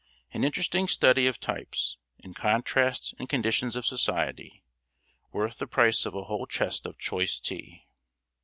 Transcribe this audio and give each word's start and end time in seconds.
An 0.33 0.43
interesting 0.43 0.87
study 0.87 1.27
of 1.27 1.39
types, 1.39 1.95
in 2.17 2.33
contrasts 2.33 3.13
and 3.19 3.29
conditions 3.29 3.75
of 3.75 3.85
society, 3.85 4.63
worth 5.31 5.59
the 5.59 5.67
price 5.67 6.07
of 6.07 6.15
a 6.15 6.23
whole 6.23 6.47
chest 6.47 6.87
of 6.87 6.97
choice 6.97 7.39
tea. 7.39 7.85